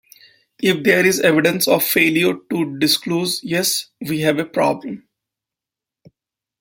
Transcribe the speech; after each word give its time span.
If 0.59 0.81
there 0.81 1.05
is 1.05 1.19
evidence 1.19 1.67
of 1.67 1.83
failure 1.83 2.33
to 2.49 2.79
disclose, 2.79 3.39
yes, 3.43 3.89
we 4.03 4.21
have 4.21 4.39
a 4.39 4.45
problem. 4.45 5.07